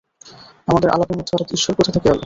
আমাদের 0.67 0.89
আলাপের 0.89 1.17
মধ্যে 1.17 1.33
হঠাৎ 1.33 1.49
ঈশ্বর 1.51 1.73
কোথা 1.75 1.91
থেকে 1.91 2.07
এলো? 2.07 2.19